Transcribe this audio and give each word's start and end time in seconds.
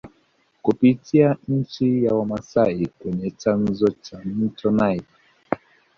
Kupitia 0.61 1.35
nchi 1.47 2.03
ya 2.03 2.13
Wamasai 2.15 2.85
kwenye 2.99 3.31
chanzo 3.31 3.87
cha 4.01 4.19
mto 4.25 4.71
Nile 4.71 5.03